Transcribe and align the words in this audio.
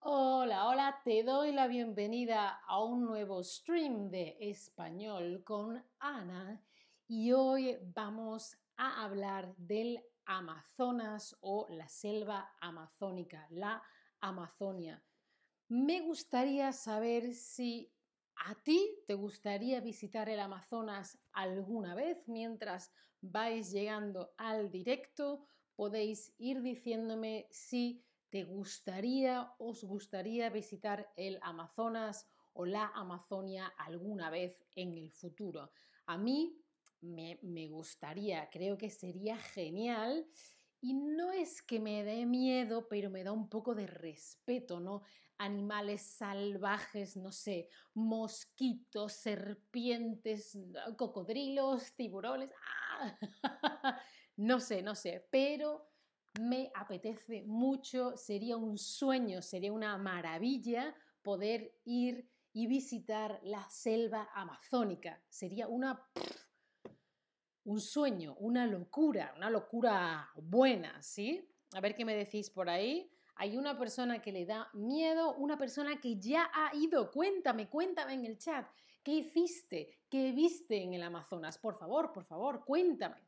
Hola, 0.00 0.68
hola, 0.68 1.00
te 1.04 1.24
doy 1.24 1.50
la 1.50 1.66
bienvenida 1.66 2.60
a 2.68 2.84
un 2.84 3.04
nuevo 3.04 3.42
stream 3.42 4.10
de 4.10 4.36
español 4.38 5.42
con 5.42 5.84
Ana 5.98 6.62
y 7.08 7.32
hoy 7.32 7.76
vamos 7.82 8.56
a 8.76 9.02
hablar 9.04 9.56
del 9.56 10.00
Amazonas 10.24 11.36
o 11.40 11.66
la 11.70 11.88
selva 11.88 12.48
amazónica, 12.60 13.48
la 13.50 13.82
Amazonia. 14.20 15.02
Me 15.66 16.00
gustaría 16.02 16.72
saber 16.72 17.34
si 17.34 17.92
a 18.36 18.54
ti 18.54 19.02
te 19.04 19.14
gustaría 19.14 19.80
visitar 19.80 20.28
el 20.28 20.38
Amazonas 20.38 21.18
alguna 21.32 21.96
vez 21.96 22.28
mientras 22.28 22.92
vais 23.20 23.72
llegando 23.72 24.32
al 24.36 24.70
directo. 24.70 25.44
Podéis 25.74 26.32
ir 26.38 26.62
diciéndome 26.62 27.48
si 27.50 28.04
¿Te 28.30 28.44
gustaría, 28.44 29.54
os 29.58 29.84
gustaría 29.84 30.50
visitar 30.50 31.12
el 31.16 31.38
Amazonas 31.42 32.28
o 32.52 32.66
la 32.66 32.88
Amazonia 32.94 33.66
alguna 33.66 34.28
vez 34.28 34.66
en 34.76 34.92
el 34.92 35.10
futuro? 35.10 35.72
A 36.06 36.18
mí 36.18 36.62
me, 37.00 37.38
me 37.42 37.68
gustaría, 37.68 38.50
creo 38.50 38.76
que 38.76 38.90
sería 38.90 39.38
genial. 39.38 40.26
Y 40.80 40.94
no 40.94 41.32
es 41.32 41.62
que 41.62 41.80
me 41.80 42.04
dé 42.04 42.24
miedo, 42.26 42.86
pero 42.86 43.10
me 43.10 43.24
da 43.24 43.32
un 43.32 43.48
poco 43.48 43.74
de 43.74 43.86
respeto, 43.86 44.78
¿no? 44.78 45.02
Animales 45.38 46.02
salvajes, 46.02 47.16
no 47.16 47.32
sé, 47.32 47.68
mosquitos, 47.94 49.14
serpientes, 49.14 50.56
cocodrilos, 50.96 51.94
tiburones, 51.96 52.50
¡ah! 53.00 53.18
no 54.36 54.60
sé, 54.60 54.82
no 54.82 54.94
sé, 54.94 55.26
pero 55.32 55.88
me 56.38 56.70
apetece 56.74 57.42
mucho, 57.42 58.16
sería 58.16 58.56
un 58.56 58.78
sueño, 58.78 59.42
sería 59.42 59.72
una 59.72 59.96
maravilla 59.98 60.94
poder 61.22 61.74
ir 61.84 62.28
y 62.52 62.66
visitar 62.66 63.40
la 63.42 63.68
selva 63.68 64.30
amazónica. 64.34 65.20
Sería 65.28 65.68
una 65.68 66.08
un 67.64 67.80
sueño, 67.80 68.34
una 68.40 68.66
locura, 68.66 69.34
una 69.36 69.50
locura 69.50 70.30
buena, 70.36 71.02
¿sí? 71.02 71.46
A 71.74 71.80
ver 71.80 71.94
qué 71.94 72.06
me 72.06 72.14
decís 72.14 72.48
por 72.48 72.70
ahí. 72.70 73.10
Hay 73.34 73.58
una 73.58 73.76
persona 73.76 74.22
que 74.22 74.32
le 74.32 74.46
da 74.46 74.70
miedo, 74.72 75.34
una 75.34 75.58
persona 75.58 76.00
que 76.00 76.18
ya 76.18 76.50
ha 76.54 76.74
ido. 76.74 77.10
Cuéntame, 77.10 77.68
cuéntame 77.68 78.14
en 78.14 78.24
el 78.24 78.38
chat. 78.38 78.66
¿Qué 79.02 79.12
hiciste? 79.12 80.00
¿Qué 80.08 80.32
viste 80.32 80.82
en 80.82 80.94
el 80.94 81.02
Amazonas? 81.02 81.58
Por 81.58 81.76
favor, 81.76 82.10
por 82.10 82.24
favor, 82.24 82.64
cuéntame 82.64 83.27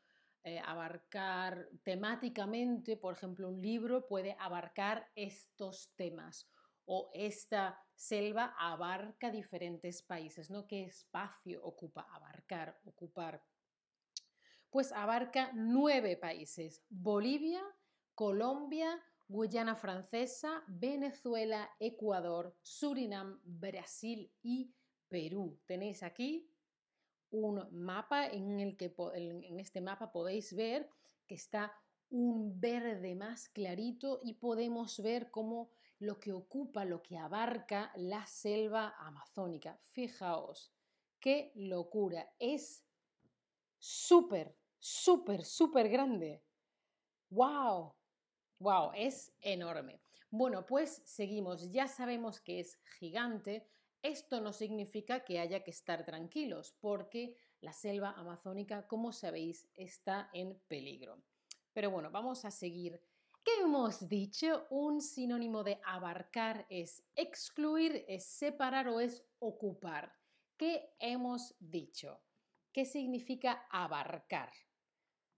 eh, 0.43 0.61
abarcar 0.65 1.69
temáticamente, 1.83 2.97
por 2.97 3.15
ejemplo, 3.15 3.49
un 3.49 3.61
libro 3.61 4.07
puede 4.07 4.37
abarcar 4.39 5.11
estos 5.15 5.93
temas 5.97 6.51
o 6.85 7.11
esta 7.15 7.83
selva 7.95 8.55
abarca 8.59 9.31
diferentes 9.31 10.03
países, 10.03 10.51
¿no? 10.51 10.67
¿Qué 10.67 10.85
espacio 10.85 11.65
ocupa? 11.65 12.07
Abarcar, 12.13 12.79
ocupar. 12.85 13.45
Pues 14.71 14.93
abarca 14.93 15.51
nueve 15.55 16.17
países, 16.17 16.85
Bolivia, 16.89 17.63
Colombia, 18.15 19.03
Guyana 19.29 19.75
Francesa, 19.75 20.63
Venezuela, 20.69 21.69
Ecuador, 21.81 22.57
Surinam, 22.63 23.41
Brasil 23.45 24.33
y 24.43 24.73
Perú. 25.09 25.59
Tenéis 25.67 26.03
aquí 26.03 26.49
un 27.31 27.67
mapa 27.73 28.27
en 28.27 28.61
el 28.61 28.77
que 28.77 28.95
en 29.15 29.59
este 29.59 29.81
mapa 29.81 30.13
podéis 30.13 30.55
ver 30.55 30.89
que 31.27 31.35
está 31.35 31.73
un 32.09 32.61
verde 32.61 33.17
más 33.17 33.49
clarito 33.49 34.21
y 34.23 34.35
podemos 34.35 35.03
ver 35.03 35.31
cómo 35.31 35.71
lo 35.99 36.21
que 36.21 36.33
ocupa, 36.33 36.85
lo 36.85 37.03
que 37.03 37.19
abarca 37.19 37.91
la 37.97 38.25
selva 38.27 38.95
amazónica. 38.99 39.77
Fijaos, 39.81 40.73
qué 41.19 41.53
locura. 41.57 42.33
Es 42.39 42.85
súper, 43.79 44.57
súper, 44.79 45.45
súper 45.45 45.89
grande. 45.89 46.45
¡Wow! 47.31 47.95
¡Wow! 48.59 48.93
Es 48.95 49.35
enorme. 49.41 50.01
Bueno, 50.31 50.67
pues 50.67 51.03
seguimos. 51.05 51.71
Ya 51.71 51.89
sabemos 51.89 52.41
que 52.41 52.61
es 52.61 52.79
gigante. 52.99 53.67
Esto 54.03 54.41
no 54.41 54.53
significa 54.53 55.25
que 55.25 55.39
haya 55.41 55.63
que 55.63 55.71
estar 55.71 56.05
tranquilos, 56.05 56.75
porque 56.81 57.37
la 57.61 57.73
selva 57.73 58.13
amazónica, 58.13 58.87
como 58.87 59.13
sabéis, 59.13 59.69
está 59.75 60.31
en 60.33 60.59
peligro. 60.69 61.23
Pero 61.73 61.91
bueno, 61.91 62.11
vamos 62.11 62.45
a 62.45 62.51
seguir. 62.51 63.01
¿Qué 63.45 63.61
hemos 63.61 64.09
dicho? 64.09 64.67
Un 64.71 65.01
sinónimo 65.01 65.63
de 65.63 65.81
abarcar 65.85 66.67
es 66.71 67.05
excluir, 67.15 68.05
es 68.09 68.25
separar 68.25 68.89
o 68.89 69.01
es 69.01 69.23
ocupar. 69.39 70.13
¿Qué 70.57 70.95
hemos 70.99 71.55
dicho? 71.61 72.21
¿Qué 72.73 72.85
significa 72.85 73.67
abarcar? 73.71 74.51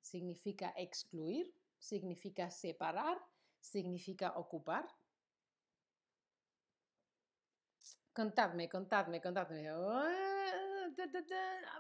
Significa 0.01 0.73
excluir, 0.77 1.55
significa 1.79 2.51
separar, 2.51 3.19
significa 3.61 4.33
ocupar. 4.37 4.87
Contadme, 8.13 8.69
contadme, 8.69 9.21
contadme. 9.21 9.69
Ah, 9.69 10.89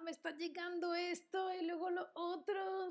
me 0.03 0.11
está 0.11 0.31
llegando 0.31 0.95
esto 0.95 1.53
y 1.53 1.67
luego 1.67 1.91
lo 1.91 2.09
otro. 2.15 2.89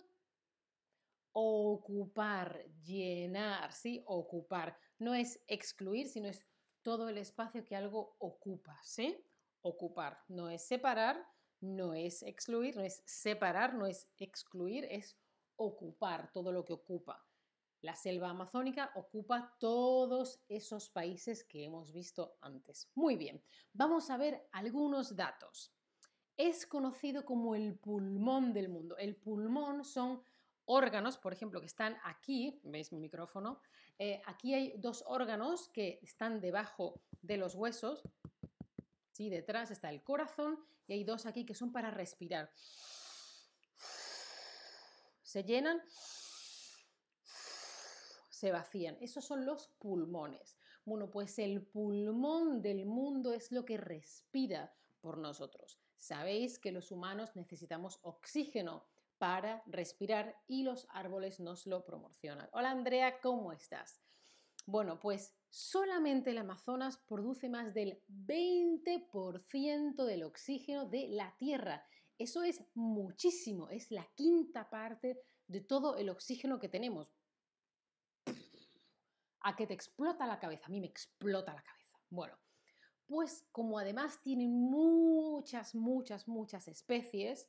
Ocupar, 1.31 2.66
llenar, 2.84 3.72
¿sí? 3.72 4.03
Ocupar. 4.06 4.78
No 5.00 5.13
es 5.13 5.41
excluir, 5.47 6.07
sino 6.07 6.28
es 6.28 6.45
todo 6.81 7.07
el 7.07 7.18
espacio 7.18 7.63
que 7.63 7.75
algo 7.75 8.18
ocupa, 8.19 8.79
¿sí? 8.84 9.24
Ocupar. 9.62 10.24
No 10.28 10.50
es 10.50 10.68
separar, 10.68 11.25
no 11.62 11.94
es 11.94 12.24
excluir, 12.24 12.75
no 12.75 12.84
es 12.84 13.03
separar, 13.06 13.74
no 13.75 13.85
es 13.85 14.09
excluir, 14.18 14.85
es 14.85 15.18
ocupar 15.57 16.31
todo 16.31 16.51
lo 16.51 16.63
que 16.63 16.73
ocupa. 16.73 17.23
La 17.81 17.95
selva 17.95 18.29
amazónica 18.29 18.91
ocupa 18.95 19.56
todos 19.59 20.41
esos 20.50 20.90
países 20.90 21.44
que 21.44 21.63
hemos 21.63 21.91
visto 21.91 22.38
antes. 22.41 22.90
Muy 22.95 23.16
bien, 23.16 23.44
vamos 23.73 24.09
a 24.09 24.18
ver 24.18 24.47
algunos 24.51 25.16
datos. 25.16 25.73
Es 26.35 26.66
conocido 26.66 27.23
como 27.23 27.56
el 27.56 27.78
pulmón 27.78 28.53
del 28.53 28.69
mundo. 28.69 28.97
El 28.97 29.16
pulmón 29.16 29.85
son 29.85 30.23
órganos, 30.66 31.18
por 31.18 31.34
ejemplo, 31.34 31.59
que 31.59 31.68
están 31.68 31.97
aquí, 32.03 32.59
veis 32.63 32.91
mi 32.91 33.00
micrófono, 33.00 33.62
eh, 34.00 34.22
aquí 34.25 34.53
hay 34.53 34.74
dos 34.78 35.03
órganos 35.07 35.69
que 35.69 36.00
están 36.03 36.39
debajo 36.42 37.01
de 37.21 37.38
los 37.38 37.56
huesos, 37.56 38.03
¿sí? 39.12 39.30
detrás 39.30 39.71
está 39.71 39.89
el 39.89 40.03
corazón 40.03 40.60
y 40.88 40.94
hay 40.94 41.03
dos 41.03 41.25
aquí 41.25 41.45
que 41.45 41.56
son 41.56 41.71
para 41.71 41.89
respirar 41.89 42.51
se 45.38 45.44
llenan, 45.44 45.80
se 48.28 48.51
vacían. 48.51 48.98
Esos 49.01 49.24
son 49.24 49.45
los 49.45 49.68
pulmones. 49.78 50.57
Bueno, 50.84 51.12
pues 51.12 51.38
el 51.38 51.62
pulmón 51.62 52.63
del 52.63 52.88
mundo 52.88 53.34
es 53.34 53.51
lo 53.51 53.63
que 53.63 53.78
respira 53.78 54.74
por 55.00 55.19
nosotros. 55.19 55.80
Sabéis 55.95 56.57
que 56.57 56.72
los 56.72 56.92
humanos 56.92 57.36
necesitamos 57.36 58.00
oxígeno 58.01 58.88
para 59.19 59.62
respirar 59.68 60.36
y 60.48 60.63
los 60.63 60.88
árboles 60.89 61.39
nos 61.39 61.68
lo 61.68 61.86
proporcionan. 61.86 62.50
Hola 62.51 62.72
Andrea, 62.72 63.19
¿cómo 63.22 63.51
estás? 63.51 64.01
Bueno, 64.66 65.00
pues 65.00 65.36
solamente 65.51 66.31
el 66.31 66.39
Amazonas 66.39 66.98
produce 66.98 67.48
más 67.48 67.75
del 67.75 68.01
20% 68.07 70.04
del 70.04 70.24
oxígeno 70.24 70.88
de 70.88 71.10
la 71.10 71.36
Tierra 71.38 71.86
eso 72.17 72.43
es 72.43 72.63
muchísimo, 72.73 73.69
es 73.69 73.91
la 73.91 74.07
quinta 74.15 74.69
parte 74.69 75.21
de 75.47 75.61
todo 75.61 75.97
el 75.97 76.09
oxígeno 76.09 76.59
que 76.59 76.69
tenemos. 76.69 77.15
A 79.41 79.55
que 79.55 79.67
te 79.67 79.73
explota 79.73 80.27
la 80.27 80.39
cabeza, 80.39 80.65
a 80.65 80.69
mí 80.69 80.81
me 80.81 80.87
explota 80.87 81.53
la 81.53 81.63
cabeza. 81.63 81.99
Bueno, 82.09 82.37
pues 83.05 83.47
como 83.51 83.79
además 83.79 84.21
tienen 84.21 84.51
muchas, 84.51 85.75
muchas, 85.75 86.27
muchas 86.27 86.67
especies, 86.67 87.47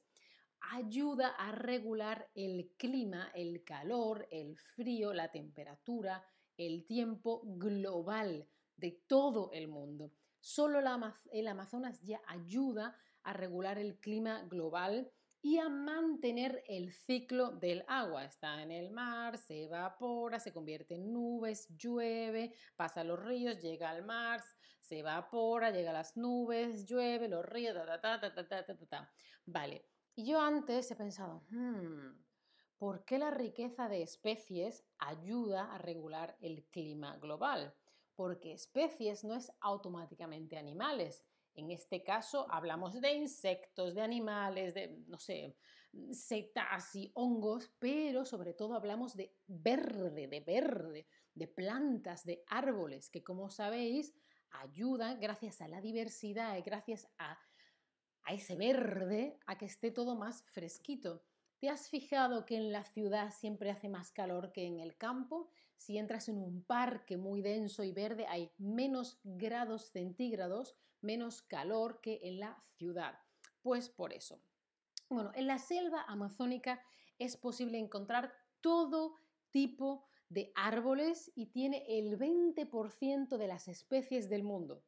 ayuda 0.61 1.29
a 1.29 1.53
regular 1.53 2.31
el 2.35 2.73
clima, 2.77 3.31
el 3.35 3.65
calor, 3.65 4.29
el 4.31 4.57
frío, 4.57 5.13
la 5.13 5.31
temperatura, 5.31 6.25
el 6.57 6.87
tiempo 6.87 7.43
global 7.45 8.49
de 8.77 9.03
todo 9.07 9.51
el 9.53 9.69
mundo. 9.69 10.13
Solo 10.41 10.81
el 11.33 11.49
Amazonas 11.49 12.01
ya 12.03 12.21
ayuda 12.27 12.97
a 13.23 13.33
regular 13.33 13.79
el 13.79 13.99
clima 13.99 14.43
global 14.45 15.11
y 15.41 15.59
a 15.59 15.69
mantener 15.69 16.65
el 16.67 16.93
ciclo 16.93 17.53
del 17.53 17.85
agua. 17.87 18.25
Está 18.25 18.63
en 18.63 18.71
el 18.71 18.91
mar, 18.91 19.39
se 19.39 19.65
evapora, 19.65 20.41
se 20.41 20.53
convierte 20.53 20.95
en 20.95 21.13
nubes, 21.13 21.69
llueve, 21.77 22.55
pasa 22.77 23.05
los 23.05 23.23
ríos, 23.23 23.61
llega 23.61 23.91
al 23.91 24.05
mar, 24.05 24.43
se 24.81 24.99
evapora, 24.99 25.71
llega 25.71 25.91
a 25.91 25.95
las 25.95 26.17
nubes, 26.17 26.87
llueve, 26.87 27.29
los 27.29 27.45
ríos, 27.45 27.75
ta, 27.75 28.01
ta, 28.01 28.21
ta, 28.21 28.35
ta, 28.35 28.49
ta, 28.49 28.65
ta, 28.67 28.87
ta. 28.87 29.13
Vale, 29.45 29.89
y 30.15 30.25
yo 30.25 30.41
antes 30.41 30.91
he 30.91 30.97
pensado, 30.97 31.47
hmm, 31.51 32.25
¿por 32.77 33.05
qué 33.05 33.19
la 33.19 33.31
riqueza 33.31 33.89
de 33.89 34.03
especies 34.03 34.85
ayuda 34.99 35.73
a 35.73 35.79
regular 35.79 36.37
el 36.41 36.65
clima 36.71 37.17
global? 37.19 37.75
Porque 38.17 38.53
especies 38.53 39.23
no 39.23 39.37
es 39.37 39.53
automáticamente 39.61 40.59
animales. 40.59 41.25
En 41.59 41.71
este 41.71 42.03
caso 42.05 42.47
hablamos 42.51 43.01
de 43.01 43.13
insectos, 43.13 43.95
de 43.95 44.03
animales, 44.03 44.75
de, 44.75 45.05
no 45.07 45.19
sé, 45.19 45.57
setas 46.13 46.95
y 46.95 47.11
hongos, 47.15 47.75
pero 47.79 48.25
sobre 48.25 48.55
todo 48.55 48.75
hablamos 48.75 49.17
de 49.17 49.37
verde, 49.47 50.29
de 50.29 50.41
verde, 50.41 51.09
de 51.35 51.49
plantas, 51.49 52.25
de 52.25 52.45
árboles, 52.47 53.11
que 53.11 53.25
como 53.25 53.51
sabéis 53.51 54.15
ayudan 54.51 55.21
gracias 55.21 55.61
a 55.61 55.69
la 55.69 55.81
diversidad 55.81 56.57
y 56.57 56.63
gracias 56.63 57.09
a 57.19 57.39
a 58.29 58.35
ese 58.35 58.57
verde, 58.57 59.39
a 59.47 59.57
que 59.57 59.65
esté 59.65 59.91
todo 59.91 60.15
más 60.15 60.45
fresquito. 60.45 61.28
¿Te 61.61 61.69
has 61.69 61.89
fijado 61.89 62.47
que 62.47 62.57
en 62.57 62.71
la 62.71 62.85
ciudad 62.85 63.33
siempre 63.33 63.71
hace 63.71 63.89
más 63.89 64.13
calor 64.13 64.53
que 64.53 64.65
en 64.65 64.79
el 64.79 64.97
campo? 64.97 65.49
Si 65.77 65.99
entras 65.99 66.29
en 66.29 66.39
un 66.39 66.63
parque 66.63 67.17
muy 67.17 67.43
denso 67.43 67.83
y 67.83 67.91
verde 67.93 68.27
hay 68.29 68.53
menos 68.59 69.19
grados 69.25 69.91
centígrados, 69.91 70.77
menos 71.01 71.43
calor 71.43 72.01
que 72.01 72.21
en 72.23 72.39
la 72.39 72.63
ciudad. 72.77 73.19
Pues 73.61 73.89
por 73.89 74.13
eso. 74.13 74.41
Bueno, 75.09 75.33
en 75.35 75.49
la 75.49 75.59
selva 75.59 76.03
amazónica 76.03 76.81
es 77.19 77.37
posible 77.37 77.79
encontrar 77.79 78.33
todo 78.61 79.17
tipo 79.51 80.05
de 80.29 80.53
árboles 80.55 81.33
y 81.35 81.47
tiene 81.47 81.85
el 81.89 82.19
20% 82.19 83.37
de 83.37 83.49
las 83.49 83.67
especies 83.67 84.29
del 84.29 84.45
mundo. 84.45 84.85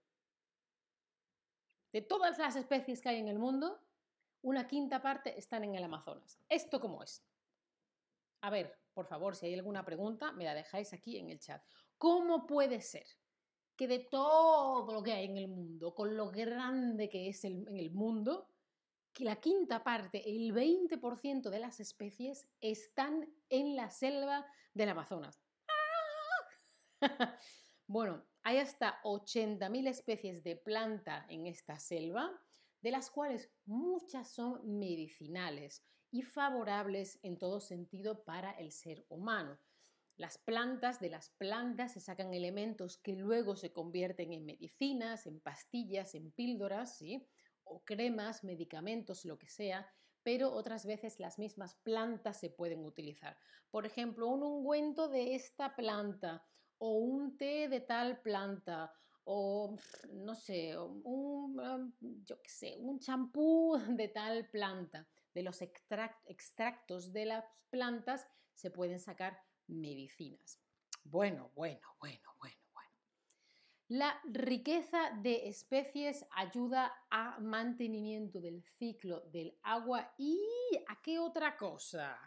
De 1.93 2.03
todas 2.03 2.39
las 2.39 2.55
especies 2.55 3.01
que 3.01 3.09
hay 3.09 3.19
en 3.19 3.27
el 3.27 3.41
mundo, 3.41 3.81
una 4.43 4.67
quinta 4.67 5.03
parte 5.03 5.39
están 5.39 5.65
en 5.65 5.75
el 5.75 5.85
Amazonas. 5.85 6.39
¿Esto 6.49 6.81
cómo 6.81 7.03
es? 7.03 7.25
A 8.43 8.51
ver, 8.51 8.79
por 8.95 9.07
favor, 9.07 9.37
si 9.37 9.47
hay 9.47 9.55
alguna 9.55 9.85
pregunta, 9.85 10.33
me 10.33 10.45
la 10.45 10.55
dejáis 10.55 10.93
aquí 10.93 11.19
en 11.19 11.31
el 11.31 11.39
chat. 11.39 11.63
¿Cómo 11.99 12.47
puede 12.47 12.81
ser 12.81 13.07
que 13.77 13.87
de 13.87 14.01
todo 14.01 14.93
lo 14.93 15.03
que 15.03 15.13
hay 15.13 15.25
en 15.27 15.37
el 15.37 15.49
mundo, 15.49 15.95
con 15.95 16.17
lo 16.17 16.31
grande 16.31 17.09
que 17.09 17.29
es 17.29 17.45
en 17.45 17.67
el 17.77 17.91
mundo, 17.91 18.49
que 19.13 19.25
la 19.25 19.37
quinta 19.37 19.83
parte, 19.83 20.29
el 20.29 20.53
20% 20.55 21.51
de 21.51 21.59
las 21.59 21.81
especies 21.81 22.47
están 22.61 23.29
en 23.49 23.77
la 23.77 23.91
selva 23.91 24.47
del 24.75 24.91
Amazonas? 24.91 25.43
bueno, 27.87 28.25
hay 28.43 28.59
hasta 28.59 29.01
80.000 29.03 29.89
especies 29.89 30.43
de 30.43 30.57
planta 30.57 31.27
en 31.29 31.47
esta 31.47 31.79
selva, 31.79 32.31
de 32.81 32.91
las 32.91 33.11
cuales 33.11 33.51
muchas 33.67 34.31
son 34.33 34.79
medicinales 34.79 35.85
y 36.11 36.23
favorables 36.23 37.19
en 37.23 37.39
todo 37.39 37.61
sentido 37.61 38.25
para 38.25 38.53
el 38.53 38.73
ser 38.73 39.05
humano. 39.09 39.59
Las 40.17 40.39
plantas, 40.39 41.01
de 41.01 41.09
las 41.09 41.31
plantas 41.31 41.93
se 41.95 42.01
sacan 42.01 42.35
elementos 42.35 42.99
que 42.99 43.15
luego 43.15 43.57
se 43.57 43.73
convierten 43.73 44.33
en 44.33 44.45
medicinas, 44.45 45.27
en 45.27 45.41
pastillas, 45.41 46.15
en 46.15 46.31
píldoras, 46.33 46.99
¿sí? 46.99 47.27
o 47.65 47.83
cremas, 47.85 48.45
medicamentos, 48.45 49.25
lo 49.25 49.39
que 49.39 49.49
sea, 49.49 49.89
pero 50.23 50.53
otras 50.53 50.85
veces 50.85 51.21
las 51.21 51.39
mismas 51.39 51.77
plantas 51.77 52.39
se 52.39 52.51
pueden 52.51 52.85
utilizar. 52.85 53.39
Por 53.71 53.87
ejemplo, 53.87 54.29
un 54.29 54.43
ungüento 54.43 55.09
de 55.09 55.35
esta 55.35 55.75
planta 55.75 56.45
o 56.79 56.99
un 56.99 57.37
té 57.37 57.69
de 57.69 57.81
tal 57.81 58.21
planta 58.21 58.93
o 59.33 59.77
no 60.13 60.35
sé, 60.35 60.77
un, 60.77 61.95
yo 62.25 62.43
qué 62.43 62.49
sé, 62.49 62.77
un 62.81 62.99
champú 62.99 63.79
de 63.97 64.09
tal 64.09 64.49
planta. 64.51 65.07
De 65.33 65.45
los 65.45 65.63
extractos 65.63 67.13
de 67.13 67.27
las 67.27 67.45
plantas 67.71 68.27
se 68.53 68.73
pueden 68.73 68.99
sacar 68.99 69.41
medicinas. 69.69 70.61
Bueno, 71.05 71.53
bueno, 71.55 71.95
bueno, 72.01 72.35
bueno, 72.41 72.57
bueno. 72.73 72.91
La 73.87 74.21
riqueza 74.25 75.13
de 75.23 75.49
especies 75.49 76.27
ayuda 76.33 76.93
a 77.11 77.39
mantenimiento 77.39 78.41
del 78.41 78.65
ciclo 78.81 79.21
del 79.33 79.57
agua 79.63 80.13
y 80.19 80.41
¿a 80.89 81.01
qué 81.01 81.21
otra 81.21 81.57
cosa? 81.57 82.19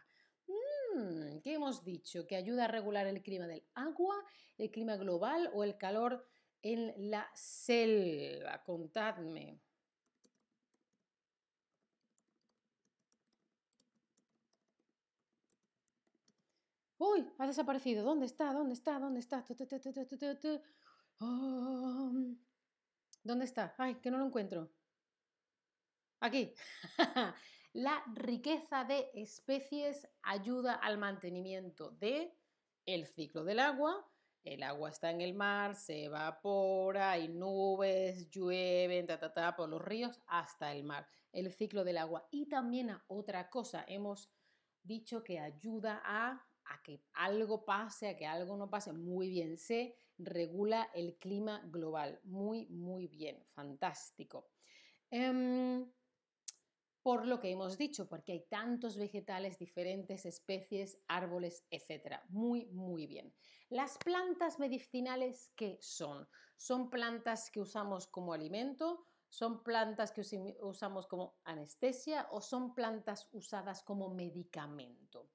Mm, 0.48 1.40
¿Qué 1.42 1.56
hemos 1.56 1.84
dicho? 1.84 2.26
Que 2.26 2.38
ayuda 2.38 2.66
a 2.66 2.70
regular 2.70 3.08
el 3.08 3.22
clima 3.22 3.46
del 3.46 3.68
agua, 3.74 4.16
el 4.58 4.72
clima 4.72 4.96
global 4.96 5.52
o 5.54 5.66
el 5.66 5.78
calor 5.78 6.26
en 6.64 7.12
la 7.12 7.30
selva. 7.36 8.64
Contadme. 8.64 9.62
¡Uy! 16.98 17.30
Ha 17.38 17.48
desaparecido. 17.48 18.04
¿Dónde 18.04 18.26
está? 18.26 18.54
¿Dónde 18.54 18.74
está? 18.74 18.98
¿Dónde 18.98 19.20
está? 19.20 19.46
¿Dónde 23.24 23.46
está? 23.46 23.76
Ay, 23.78 23.96
que 23.96 24.10
no 24.10 24.18
lo 24.18 24.26
encuentro. 24.26 24.72
Aquí. 26.22 26.54
La 27.74 28.04
riqueza 28.14 28.84
de 28.84 29.10
especies 29.16 30.08
ayuda 30.22 30.76
al 30.76 30.98
mantenimiento 30.98 31.90
de 31.92 32.38
el 32.86 33.08
ciclo 33.08 33.44
del 33.44 33.60
agua. 33.60 34.08
El 34.44 34.64
agua 34.64 34.90
está 34.90 35.10
en 35.10 35.22
el 35.22 35.34
mar, 35.34 35.76
se 35.76 36.06
evapora, 36.06 37.12
hay 37.12 37.30
nubes, 37.30 38.30
llueven, 38.30 39.08
ta, 39.08 39.18
ta, 39.18 39.34
ta, 39.34 39.56
por 39.56 39.70
los 39.70 39.82
ríos 39.82 40.20
hasta 40.28 40.72
el 40.74 40.84
mar. 40.84 41.08
El 41.32 41.52
ciclo 41.52 41.84
del 41.84 41.98
agua. 41.98 42.28
Y 42.30 42.48
también 42.48 42.90
a 42.90 43.04
otra 43.08 43.50
cosa, 43.50 43.86
hemos 43.88 44.30
dicho 44.84 45.24
que 45.24 45.40
ayuda 45.40 46.02
a, 46.04 46.46
a 46.66 46.84
que 46.84 47.02
algo 47.14 47.64
pase, 47.64 48.10
a 48.10 48.18
que 48.18 48.26
algo 48.26 48.58
no 48.58 48.70
pase. 48.70 48.92
Muy 48.92 49.30
bien, 49.30 49.58
se 49.58 49.96
regula 50.18 50.90
el 50.94 51.18
clima 51.18 51.62
global. 51.66 52.20
Muy, 52.24 52.68
muy 52.68 53.08
bien, 53.08 53.44
fantástico. 53.54 54.50
Em, 55.10 55.90
por 57.02 57.28
lo 57.28 57.40
que 57.40 57.52
hemos 57.52 57.78
dicho, 57.78 58.08
porque 58.08 58.32
hay 58.32 58.46
tantos 58.48 58.98
vegetales, 58.98 59.60
diferentes 59.60 60.26
especies, 60.26 60.98
árboles, 61.08 61.66
etc. 61.70 62.22
Muy, 62.30 62.66
muy 62.68 63.08
bien. 63.08 63.34
Las 63.70 63.98
plantas 63.98 64.60
medicinales, 64.60 65.52
¿qué 65.56 65.78
son? 65.82 66.28
Son 66.58 66.90
plantas 66.90 67.50
que 67.50 67.60
usamos 67.60 68.08
como 68.08 68.34
alimento, 68.34 69.08
son 69.30 69.64
plantas 69.64 70.12
que 70.12 70.22
usamos 70.62 71.08
como 71.08 71.36
anestesia 71.44 72.28
o 72.32 72.42
son 72.42 72.76
plantas 72.76 73.28
usadas 73.32 73.82
como 73.84 74.14
medicamento. 74.14 75.30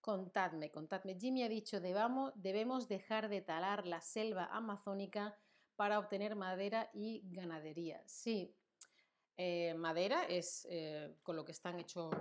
Contadme, 0.00 0.70
contadme. 0.70 1.18
Jimmy 1.18 1.44
ha 1.44 1.48
dicho, 1.48 1.80
debamos, 1.80 2.32
debemos 2.34 2.88
dejar 2.88 3.28
de 3.28 3.40
talar 3.40 3.86
la 3.86 4.00
selva 4.00 4.46
amazónica 4.46 5.38
para 5.76 5.98
obtener 5.98 6.36
madera 6.36 6.90
y 6.92 7.22
ganadería. 7.32 8.02
Sí, 8.06 8.54
eh, 9.36 9.74
madera 9.74 10.24
es 10.24 10.66
eh, 10.70 11.16
con 11.22 11.36
lo 11.36 11.44
que 11.44 11.52
están 11.52 11.78
hechos 11.80 12.14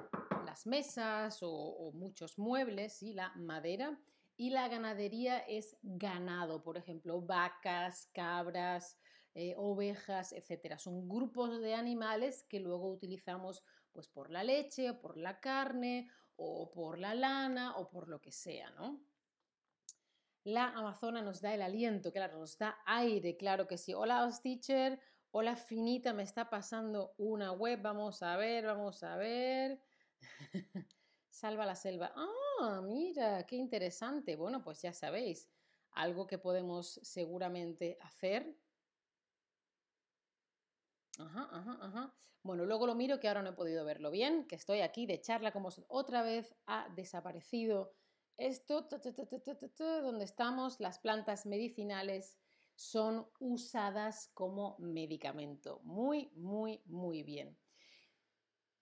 las 0.46 0.65
mesas 0.65 1.39
o, 1.41 1.91
muchos 1.93 2.38
muebles, 2.38 3.01
y 3.01 3.13
la 3.13 3.34
madera. 3.36 4.00
Y 4.43 4.50
la 4.50 4.67
ganadería 4.67 5.39
es 5.39 5.77
ganado, 5.83 6.63
por 6.63 6.75
ejemplo, 6.75 7.21
vacas, 7.21 8.09
cabras, 8.13 9.00
eh, 9.33 9.53
ovejas, 9.55 10.33
etc. 10.33 10.77
Son 10.77 11.07
grupos 11.07 11.62
de 11.62 11.75
animales 11.75 12.45
que 12.50 12.59
luego 12.59 12.91
utilizamos 12.91 13.63
pues, 13.93 14.09
por 14.09 14.29
la 14.29 14.43
leche, 14.43 14.89
o 14.89 15.00
por 15.00 15.15
la 15.15 15.39
carne, 15.39 16.09
o 16.35 16.69
por 16.71 17.00
la 17.00 17.15
lana, 17.15 17.77
o 17.77 17.89
por 17.89 18.09
lo 18.09 18.19
que 18.19 18.33
sea, 18.33 18.69
¿no? 18.71 19.07
La 20.43 20.67
Amazona 20.71 21.21
nos 21.21 21.39
da 21.39 21.53
el 21.53 21.62
aliento, 21.62 22.12
claro, 22.12 22.38
nos 22.38 22.57
da 22.57 22.79
aire, 22.85 23.38
claro 23.38 23.65
que 23.65 23.77
sí. 23.77 23.93
Hola, 23.93 24.29
teacher. 24.43 25.00
Hola 25.31 25.55
finita, 25.55 26.12
me 26.12 26.23
está 26.23 26.50
pasando 26.50 27.13
una 27.15 27.53
web, 27.53 27.81
vamos 27.81 28.21
a 28.21 28.35
ver, 28.35 28.65
vamos 28.65 29.03
a 29.03 29.15
ver. 29.15 29.81
Salva 31.34 31.66
la 31.66 31.74
selva. 31.75 32.13
Ah, 32.16 32.80
mira, 32.84 33.44
qué 33.48 33.56
interesante. 33.56 34.36
Bueno, 34.36 34.63
pues 34.63 34.84
ya 34.84 34.94
sabéis, 34.94 35.52
algo 35.90 36.28
que 36.28 36.38
podemos 36.38 37.00
seguramente 37.02 37.98
hacer 38.02 38.62
Ajá, 41.18 41.48
ajá, 41.52 41.78
ajá. 41.82 42.13
Bueno, 42.44 42.66
luego 42.66 42.86
lo 42.86 42.94
miro 42.94 43.20
que 43.20 43.28
ahora 43.28 43.42
no 43.42 43.50
he 43.50 43.54
podido 43.54 43.84
verlo 43.84 44.12
bien, 44.12 44.46
que 44.48 44.56
estoy 44.56 44.82
aquí 44.82 45.08
de 45.08 45.22
charla 45.22 45.52
como 45.52 45.70
otra 45.88 46.22
vez 46.22 46.56
ha 46.68 46.90
desaparecido 46.90 47.94
esto, 48.38 48.88
donde 50.04 50.25
estamos, 50.25 50.80
las 50.80 51.00
plantas 51.00 51.46
medicinales 51.48 52.40
son 52.75 53.28
usadas 53.40 54.30
como 54.36 54.75
medicamento. 54.80 55.80
Muy, 55.84 56.32
muy, 56.36 56.84
muy 56.86 57.24
bien. 57.24 57.62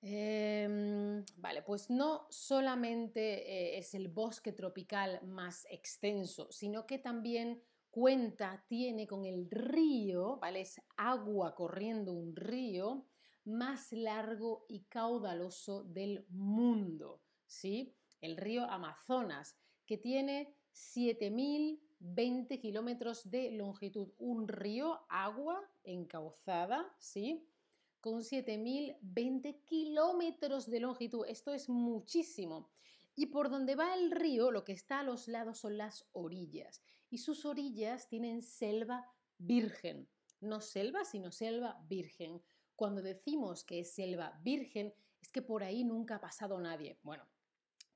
Em, 0.03 1.23
vale, 1.37 1.61
pues 1.61 1.91
no 1.91 2.25
solamente 2.29 3.21
eh, 3.21 3.77
es 3.77 3.93
el 3.93 4.07
bosque 4.07 4.51
tropical 4.51 5.21
más 5.23 5.67
extenso, 5.69 6.51
sino 6.51 6.87
que 6.87 6.97
también 6.97 7.61
cuenta, 7.91 8.65
tiene 8.67 9.05
con 9.05 9.25
el 9.25 9.47
río, 9.51 10.37
¿vale? 10.37 10.61
Es 10.61 10.81
agua 10.97 11.53
corriendo 11.53 12.13
un 12.13 12.35
río 12.35 13.05
más 13.45 13.91
largo 13.91 14.65
y 14.67 14.85
caudaloso 14.85 15.83
del 15.83 16.25
mundo, 16.29 17.21
¿sí? 17.45 17.93
El 18.21 18.37
río 18.37 18.63
Amazonas, 18.63 19.55
que 19.85 19.97
tiene 19.97 20.55
7.020 20.73 22.59
kilómetros 22.59 23.29
de 23.29 23.51
longitud. 23.51 24.13
Un 24.17 24.47
río, 24.47 25.01
agua 25.09 25.61
encauzada, 25.83 26.95
¿sí? 26.97 27.45
Con 28.01 28.21
7.020 28.21 29.63
kilómetros 29.63 30.69
de 30.69 30.79
longitud. 30.79 31.25
Esto 31.27 31.53
es 31.53 31.69
muchísimo. 31.69 32.69
Y 33.15 33.27
por 33.27 33.49
donde 33.49 33.75
va 33.75 33.93
el 33.93 34.11
río, 34.11 34.51
lo 34.51 34.63
que 34.63 34.71
está 34.73 34.99
a 34.99 35.03
los 35.03 35.27
lados 35.27 35.59
son 35.59 35.77
las 35.77 36.05
orillas 36.11 36.81
y 37.11 37.17
sus 37.19 37.45
orillas 37.45 38.07
tienen 38.07 38.41
selva 38.41 39.05
virgen. 39.37 40.09
No 40.39 40.61
selva, 40.61 41.03
sino 41.03 41.31
selva 41.31 41.77
virgen. 41.87 42.41
Cuando 42.75 43.01
decimos 43.01 43.63
que 43.63 43.81
es 43.81 43.93
selva 43.93 44.39
virgen, 44.41 44.93
es 45.21 45.29
que 45.29 45.41
por 45.41 45.63
ahí 45.63 45.83
nunca 45.83 46.15
ha 46.15 46.21
pasado 46.21 46.59
nadie. 46.59 46.97
Bueno, 47.03 47.27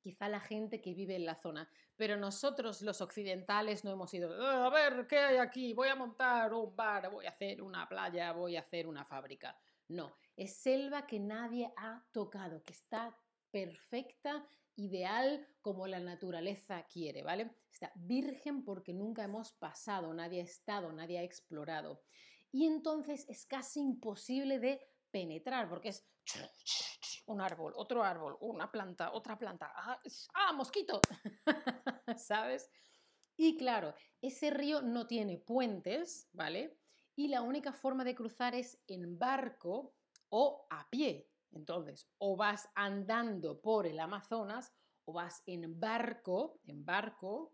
quizá 0.02 0.28
la 0.30 0.42
gente 0.42 0.82
que 0.82 0.94
vive 0.94 1.16
en 1.16 1.26
la 1.26 1.36
zona, 1.36 1.68
pero 1.96 2.18
nosotros 2.18 2.82
los 2.82 3.02
occidentales 3.02 3.84
no 3.84 3.92
hemos 3.92 4.14
ido, 4.14 4.30
ah, 4.44 4.66
a 4.66 4.70
ver, 4.70 5.08
¿qué 5.08 5.18
hay 5.18 5.38
aquí? 5.38 5.74
Voy 5.74 5.88
a 5.88 5.96
montar 5.96 6.54
un 6.54 6.76
bar, 6.76 7.10
voy 7.10 7.26
a 7.26 7.30
hacer 7.30 7.62
una 7.62 7.88
playa, 7.88 8.34
voy 8.34 8.58
a 8.58 8.60
hacer 8.60 8.86
una 8.86 9.06
fábrica. 9.06 9.58
No, 9.88 10.16
es 10.36 10.58
selva 10.58 11.06
que 11.06 11.20
nadie 11.20 11.72
ha 11.78 12.06
tocado, 12.12 12.64
que 12.64 12.74
está 12.74 13.18
perfecta 13.52 14.46
ideal 14.76 15.48
como 15.62 15.88
la 15.88 16.00
naturaleza 16.00 16.84
quiere, 16.84 17.24
¿vale? 17.24 17.56
Está 17.72 17.92
virgen 17.96 18.64
porque 18.64 18.94
nunca 18.94 19.24
hemos 19.24 19.54
pasado, 19.54 20.14
nadie 20.14 20.42
ha 20.42 20.44
estado, 20.44 20.92
nadie 20.92 21.20
ha 21.20 21.24
explorado. 21.24 22.02
Y 22.52 22.66
entonces 22.66 23.26
es 23.30 23.46
casi 23.46 23.80
imposible 23.80 24.60
de 24.60 24.80
penetrar 25.12 25.70
porque 25.70 25.90
es 25.90 26.08
un 27.28 27.42
árbol, 27.42 27.74
otro 27.76 28.04
árbol, 28.04 28.38
una 28.42 28.72
planta, 28.72 29.12
otra 29.14 29.38
planta. 29.38 29.72
¡Ah, 29.76 30.00
ah 30.34 30.54
mosquito! 30.54 31.00
¿Sabes? 32.18 32.70
Y 33.38 33.58
claro, 33.58 33.94
ese 34.22 34.50
río 34.50 34.82
no 34.82 35.08
tiene 35.08 35.38
puentes, 35.38 36.30
¿vale? 36.32 36.80
Y 37.16 37.28
la 37.30 37.42
única 37.42 37.72
forma 37.72 38.04
de 38.04 38.16
cruzar 38.16 38.56
es 38.56 38.84
en 38.88 39.18
barco 39.18 39.96
o 40.30 40.68
a 40.70 40.90
pie. 40.90 41.32
Entonces, 41.52 42.12
o 42.18 42.36
vas 42.36 42.70
andando 42.76 43.62
por 43.62 43.88
el 43.88 44.00
Amazonas 44.00 44.74
o 45.06 45.14
vas 45.14 45.44
en 45.46 45.80
barco, 45.80 46.60
en 46.66 46.84
barco, 46.84 47.54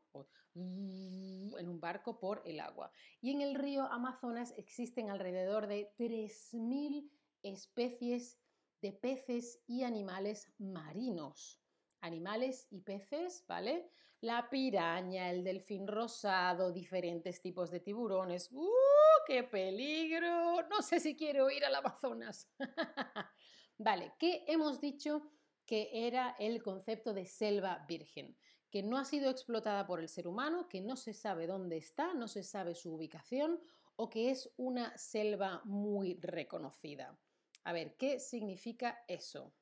en 0.56 1.68
un 1.68 1.80
barco 1.80 2.18
por 2.20 2.42
el 2.46 2.60
agua. 2.60 2.92
Y 3.20 3.32
en 3.32 3.42
el 3.42 3.56
río 3.56 3.84
Amazonas 3.84 4.54
existen 4.58 5.10
alrededor 5.10 5.68
de 5.68 5.94
3.000 5.98 7.12
especies 7.44 8.40
de 8.82 8.94
peces 8.94 9.64
y 9.68 9.84
animales 9.84 10.54
marinos. 10.58 11.62
Animales 12.02 12.68
y 12.72 12.82
peces, 12.82 13.46
¿vale? 13.48 13.92
La 14.22 14.48
piraña, 14.52 15.32
el 15.32 15.44
delfín 15.44 15.88
rosado, 15.88 16.72
diferentes 16.72 17.42
tipos 17.42 17.72
de 17.72 17.80
tiburones. 17.80 18.52
¡Uh, 18.52 18.70
qué 19.26 19.44
peligro! 19.44 20.62
No 20.70 20.84
sé 20.84 21.00
si 21.00 21.18
quiero 21.18 21.50
ir 21.50 21.66
al 21.66 21.74
Amazonas. 21.74 22.48
Vale, 23.80 24.14
¿qué 24.20 24.46
hemos 24.48 24.80
dicho 24.80 25.24
que 25.66 25.90
era 25.92 26.36
el 26.38 26.62
concepto 26.62 27.16
de 27.16 27.26
selva 27.26 27.84
virgen? 27.88 28.38
Que 28.70 28.84
no 28.84 29.00
ha 29.00 29.06
sido 29.06 29.32
explotada 29.32 29.88
por 29.88 30.00
el 30.00 30.08
ser 30.08 30.28
humano, 30.28 30.70
que 30.70 30.82
no 30.82 30.98
se 30.98 31.16
sabe 31.16 31.48
dónde 31.48 31.78
está, 31.78 32.14
no 32.14 32.28
se 32.28 32.44
sabe 32.44 32.76
su 32.76 32.94
ubicación 32.94 33.60
o 33.96 34.12
que 34.12 34.30
es 34.30 34.54
una 34.56 34.96
selva 35.00 35.64
muy 35.66 36.20
reconocida. 36.22 37.20
A 37.64 37.74
ver, 37.74 37.98
¿qué 37.98 38.20
significa 38.20 39.04
eso? 39.08 39.56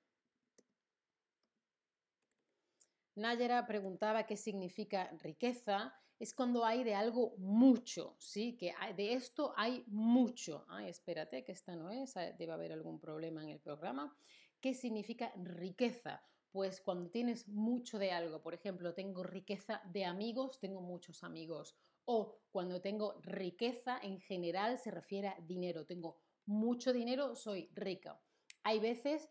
Nayara 3.19 3.67
preguntaba 3.67 4.25
qué 4.25 4.37
significa 4.37 5.11
riqueza. 5.21 5.93
Es 6.17 6.33
cuando 6.33 6.65
hay 6.65 6.83
de 6.83 6.95
algo 6.95 7.35
mucho, 7.37 8.15
¿sí? 8.17 8.57
Que 8.57 8.73
de 8.95 9.13
esto 9.13 9.53
hay 9.55 9.83
mucho. 9.87 10.65
Ay, 10.67 10.89
espérate, 10.89 11.43
que 11.43 11.51
esta 11.51 11.75
no 11.75 11.91
es, 11.91 12.13
debe 12.37 12.51
haber 12.51 12.71
algún 12.71 12.99
problema 12.99 13.43
en 13.43 13.49
el 13.49 13.59
programa. 13.59 14.15
¿Qué 14.59 14.73
significa 14.73 15.31
riqueza? 15.35 16.21
Pues 16.51 16.81
cuando 16.81 17.09
tienes 17.09 17.47
mucho 17.47 17.99
de 17.99 18.11
algo, 18.11 18.41
por 18.41 18.53
ejemplo, 18.53 18.93
tengo 18.93 19.23
riqueza 19.23 19.81
de 19.85 20.05
amigos, 20.05 20.59
tengo 20.59 20.81
muchos 20.81 21.23
amigos. 21.23 21.77
O 22.05 22.41
cuando 22.51 22.81
tengo 22.81 23.19
riqueza 23.21 23.99
en 24.01 24.19
general 24.19 24.79
se 24.79 24.91
refiere 24.91 25.27
a 25.27 25.37
dinero, 25.41 25.85
tengo 25.85 26.17
mucho 26.45 26.91
dinero, 26.91 27.35
soy 27.35 27.69
rica. 27.73 28.19
Hay 28.63 28.79
veces 28.79 29.29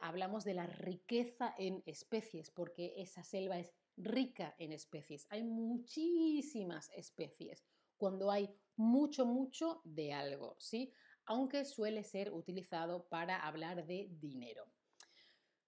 hablamos 0.00 0.44
de 0.44 0.54
la 0.54 0.66
riqueza 0.66 1.54
en 1.58 1.82
especies, 1.86 2.50
porque 2.50 2.94
esa 2.96 3.22
selva 3.22 3.58
es 3.58 3.74
rica 3.96 4.54
en 4.58 4.72
especies. 4.72 5.26
Hay 5.30 5.42
muchísimas 5.42 6.90
especies 6.94 7.64
cuando 7.96 8.30
hay 8.30 8.54
mucho, 8.76 9.26
mucho 9.26 9.80
de 9.84 10.12
algo, 10.12 10.56
¿sí? 10.58 10.92
Aunque 11.26 11.64
suele 11.64 12.04
ser 12.04 12.32
utilizado 12.32 13.08
para 13.08 13.46
hablar 13.46 13.86
de 13.86 14.08
dinero. 14.10 14.72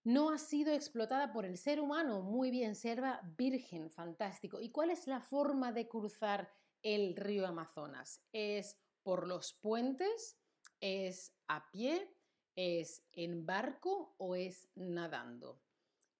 No 0.04 0.30
ha 0.30 0.38
sido 0.38 0.72
explotada 0.72 1.32
por 1.32 1.44
el 1.44 1.58
ser 1.58 1.80
humano, 1.80 2.22
muy 2.22 2.50
bien, 2.50 2.76
selva 2.76 3.20
virgen, 3.36 3.90
fantástico. 3.90 4.60
¿Y 4.60 4.70
cuál 4.70 4.90
es 4.90 5.06
la 5.08 5.20
forma 5.20 5.72
de 5.72 5.88
cruzar 5.88 6.48
el 6.82 7.16
río 7.16 7.46
Amazonas? 7.46 8.22
¿Es 8.32 8.78
por 9.02 9.26
los 9.26 9.54
puentes? 9.54 10.38
¿Es 10.80 11.34
a 11.48 11.68
pie? 11.72 12.15
¿Es 12.56 13.04
en 13.12 13.44
barco 13.44 14.14
o 14.16 14.34
es 14.34 14.70
nadando? 14.74 15.60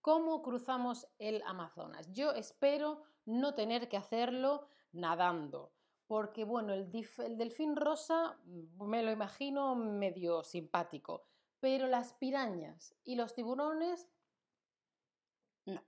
¿Cómo 0.03 0.43
cruzamos 0.43 1.09
el 1.19 1.43
Amazonas? 1.47 2.13
Yo 2.13 2.33
espero 2.33 3.03
no 3.25 3.55
tener 3.55 3.89
que 3.89 3.97
hacerlo 3.97 4.69
nadando, 4.93 5.73
porque 6.07 6.45
bueno, 6.45 6.75
el, 6.75 6.93
delfín 7.39 7.75
rosa 7.75 8.39
mm, 8.45 8.85
me 8.87 9.03
lo 9.03 9.11
imagino 9.11 9.75
medio 9.75 10.45
simpático, 10.45 11.27
pero 11.59 11.87
las 11.87 12.13
pirañas 12.13 12.95
y 13.03 13.17
los 13.17 13.35
tiburones, 13.35 14.07
no. 15.65 15.83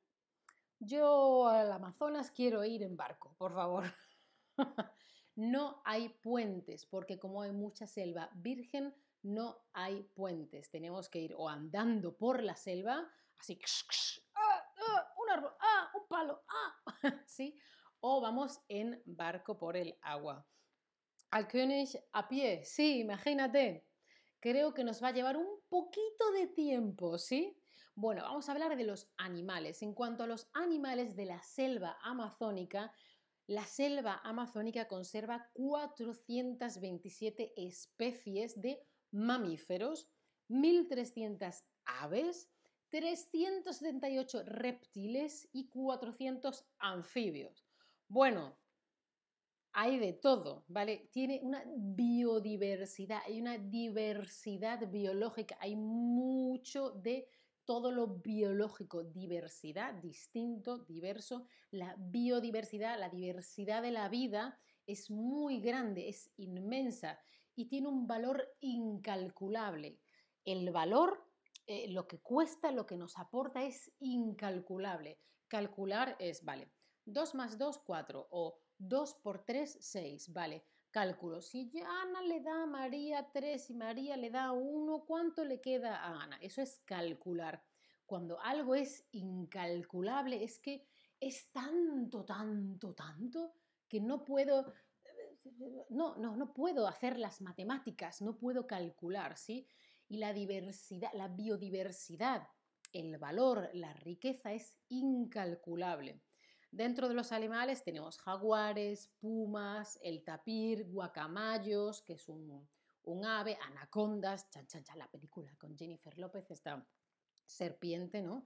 Yo 0.78 1.46
al 1.46 1.70
Amazonas 1.70 2.30
quiero 2.30 2.64
ir 2.64 2.82
en 2.82 2.96
barco, 2.96 3.34
por 3.36 3.52
favor. 3.52 3.84
no 5.36 5.82
hay 5.84 6.08
puentes, 6.08 6.86
porque 6.86 7.18
como 7.18 7.42
hay 7.42 7.52
mucha 7.52 7.86
selva 7.86 8.30
virgen, 8.34 8.94
no 9.22 9.64
hay 9.72 10.02
puentes. 10.14 10.70
Tenemos 10.70 11.08
que 11.08 11.20
ir 11.20 11.34
o 11.36 11.48
andando 11.48 12.16
por 12.16 12.42
la 12.42 12.56
selva, 12.56 13.08
así, 13.38 13.60
¡ah, 14.34 14.64
ah, 14.76 15.14
un 15.22 15.30
árbol, 15.30 15.52
¡ah! 15.60 15.90
un 15.94 16.08
palo, 16.08 16.42
¡ah! 16.48 16.74
¿sí? 17.26 17.56
O 18.00 18.20
vamos 18.20 18.60
en 18.68 19.02
barco 19.06 19.58
por 19.58 19.76
el 19.76 19.96
agua. 20.02 20.46
Al 21.30 21.46
König 21.46 21.90
a 22.12 22.28
pie, 22.28 22.64
sí, 22.64 23.00
imagínate. 23.00 23.86
Creo 24.40 24.72
que 24.72 24.84
nos 24.84 25.02
va 25.02 25.08
a 25.08 25.12
llevar 25.12 25.36
un 25.36 25.60
poquito 25.68 26.30
de 26.32 26.46
tiempo, 26.46 27.18
¿sí? 27.18 27.60
Bueno, 27.94 28.22
vamos 28.22 28.48
a 28.48 28.52
hablar 28.52 28.76
de 28.76 28.84
los 28.84 29.10
animales. 29.16 29.82
En 29.82 29.92
cuanto 29.92 30.22
a 30.22 30.28
los 30.28 30.48
animales 30.54 31.16
de 31.16 31.26
la 31.26 31.42
selva 31.42 31.98
amazónica, 32.00 32.92
la 33.48 33.64
selva 33.64 34.20
amazónica 34.22 34.86
conserva 34.86 35.50
427 35.54 37.54
especies 37.56 38.60
de 38.60 38.86
mamíferos, 39.10 40.08
1.300 40.48 41.64
aves, 41.84 42.50
378 42.88 44.42
reptiles 44.44 45.48
y 45.52 45.68
400 45.68 46.66
anfibios. 46.78 47.66
Bueno, 48.08 48.58
hay 49.72 49.98
de 49.98 50.14
todo, 50.14 50.64
¿vale? 50.68 51.08
Tiene 51.12 51.40
una 51.42 51.62
biodiversidad, 51.76 53.20
hay 53.26 53.40
una 53.40 53.58
diversidad 53.58 54.90
biológica, 54.90 55.56
hay 55.60 55.76
mucho 55.76 56.90
de 56.90 57.28
todo 57.64 57.92
lo 57.92 58.06
biológico, 58.08 59.04
diversidad, 59.04 59.92
distinto, 59.94 60.78
diverso. 60.78 61.44
La 61.70 61.94
biodiversidad, 61.98 62.98
la 62.98 63.10
diversidad 63.10 63.82
de 63.82 63.90
la 63.90 64.08
vida 64.08 64.58
es 64.86 65.10
muy 65.10 65.60
grande, 65.60 66.08
es 66.08 66.32
inmensa 66.38 67.20
y 67.58 67.66
tiene 67.66 67.88
un 67.88 68.06
valor 68.06 68.48
incalculable. 68.60 69.98
El 70.44 70.70
valor, 70.70 71.26
eh, 71.66 71.88
lo 71.88 72.06
que 72.06 72.20
cuesta, 72.20 72.70
lo 72.70 72.86
que 72.86 72.96
nos 72.96 73.18
aporta 73.18 73.64
es 73.64 73.90
incalculable. 73.98 75.18
Calcular 75.48 76.14
es, 76.20 76.44
vale, 76.44 76.70
2 77.04 77.34
más 77.34 77.58
2, 77.58 77.78
4 77.78 78.28
o 78.30 78.60
2 78.78 79.14
por 79.14 79.44
3, 79.44 79.76
6, 79.80 80.32
vale. 80.32 80.64
Cálculo, 80.92 81.42
si 81.42 81.68
Ana 81.80 82.22
le 82.22 82.40
da 82.40 82.62
a 82.62 82.66
María 82.66 83.28
3 83.32 83.70
y 83.70 83.74
María 83.74 84.16
le 84.16 84.30
da 84.30 84.52
1, 84.52 85.04
¿cuánto 85.04 85.44
le 85.44 85.60
queda 85.60 85.96
a 85.96 86.22
Ana? 86.22 86.38
Eso 86.40 86.62
es 86.62 86.80
calcular. 86.84 87.60
Cuando 88.06 88.40
algo 88.40 88.76
es 88.76 89.04
incalculable, 89.10 90.44
es 90.44 90.60
que 90.60 90.86
es 91.18 91.50
tanto, 91.50 92.24
tanto, 92.24 92.94
tanto 92.94 93.52
que 93.88 94.00
no 94.00 94.22
puedo, 94.24 94.72
no, 95.90 96.16
no, 96.16 96.36
no 96.36 96.52
puedo 96.52 96.86
hacer 96.86 97.18
las 97.18 97.40
matemáticas, 97.40 98.22
no 98.22 98.36
puedo 98.38 98.66
calcular, 98.66 99.36
¿sí? 99.36 99.66
Y 100.08 100.18
la 100.18 100.32
diversidad, 100.32 101.10
la 101.14 101.28
biodiversidad, 101.28 102.48
el 102.92 103.18
valor, 103.18 103.68
la 103.74 103.92
riqueza 103.92 104.52
es 104.52 104.76
incalculable. 104.88 106.22
Dentro 106.70 107.08
de 107.08 107.14
los 107.14 107.32
animales 107.32 107.82
tenemos 107.82 108.18
jaguares, 108.18 109.08
pumas, 109.20 109.98
el 110.02 110.22
tapir, 110.22 110.86
guacamayos, 110.86 112.02
que 112.02 112.14
es 112.14 112.28
un, 112.28 112.68
ave, 113.24 113.56
anacondas, 113.62 114.50
chan, 114.50 114.66
chan, 114.66 114.84
chan, 114.84 114.98
la 114.98 115.10
película 115.10 115.54
con 115.56 115.76
Jennifer 115.76 116.18
López, 116.18 116.50
esta 116.50 116.86
serpiente, 117.46 118.20
¿no? 118.20 118.44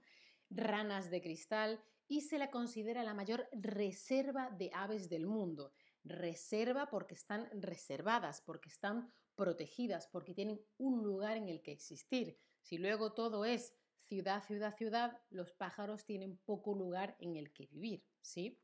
Ranas 0.49 1.09
de 1.09 1.21
cristal 1.21 1.83
y 2.07 2.21
se 2.21 2.37
la 2.37 2.49
considera 2.49 3.03
la 3.03 3.13
mayor 3.13 3.47
reserva 3.51 4.49
de 4.51 4.71
aves 4.73 5.09
del 5.09 5.25
mundo. 5.25 5.73
Reserva 6.03 6.89
porque 6.89 7.15
están 7.15 7.49
reservadas, 7.53 8.41
porque 8.41 8.69
están 8.69 9.13
protegidas, 9.35 10.07
porque 10.07 10.33
tienen 10.33 10.61
un 10.77 11.03
lugar 11.03 11.37
en 11.37 11.49
el 11.49 11.61
que 11.61 11.71
existir. 11.71 12.39
Si 12.61 12.77
luego 12.77 13.13
todo 13.13 13.45
es 13.45 13.75
ciudad, 14.03 14.43
ciudad, 14.43 14.75
ciudad, 14.75 15.21
los 15.29 15.51
pájaros 15.53 16.05
tienen 16.05 16.37
poco 16.45 16.75
lugar 16.75 17.15
en 17.19 17.35
el 17.35 17.51
que 17.51 17.67
vivir, 17.67 18.05
¿sí? 18.21 18.59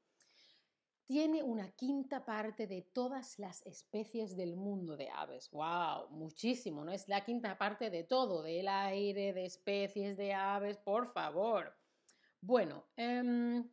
Tiene 1.05 1.41
una 1.41 1.71
quinta 1.71 2.23
parte 2.23 2.67
de 2.67 2.83
todas 2.83 3.39
las 3.39 3.65
especies 3.65 4.35
del 4.37 4.55
mundo 4.55 4.95
de 4.95 5.09
aves. 5.09 5.49
¡Wow! 5.49 6.09
Muchísimo, 6.11 6.85
¿no? 6.85 6.91
Es 6.91 7.07
la 7.07 7.25
quinta 7.25 7.57
parte 7.57 7.89
de 7.89 8.03
todo, 8.03 8.43
del 8.43 8.67
aire, 8.67 9.33
de 9.33 9.45
especies 9.45 10.17
de 10.17 10.33
aves, 10.35 10.77
por 10.77 11.11
favor. 11.11 11.75
Bueno, 12.41 12.91
em, 12.95 13.67